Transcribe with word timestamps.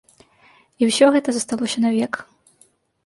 І 0.81 0.87
ўсё 0.89 1.05
гэта 1.17 1.29
засталося 1.35 1.77
навек. 1.87 2.13